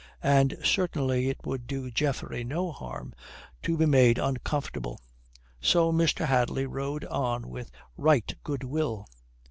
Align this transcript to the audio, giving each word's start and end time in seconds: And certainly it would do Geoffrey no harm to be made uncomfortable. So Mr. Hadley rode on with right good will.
And 0.23 0.55
certainly 0.63 1.29
it 1.29 1.45
would 1.45 1.67
do 1.67 1.91
Geoffrey 1.91 2.43
no 2.43 2.71
harm 2.71 3.13
to 3.61 3.77
be 3.77 3.85
made 3.85 4.17
uncomfortable. 4.17 4.99
So 5.59 5.91
Mr. 5.93 6.25
Hadley 6.25 6.65
rode 6.65 7.05
on 7.05 7.47
with 7.51 7.69
right 7.97 8.33
good 8.43 8.63
will. 8.63 9.05